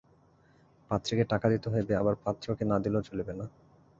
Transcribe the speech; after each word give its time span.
পাত্রীকে 0.91 1.23
টাকা 1.31 1.47
দিতে 1.49 1.67
হইবে 1.73 1.93
আবার 1.95 2.15
পাত্রকে 2.23 2.63
না 2.65 2.77
দিলেও 2.83 3.07
চলিবে 3.09 3.33
না। 3.33 3.45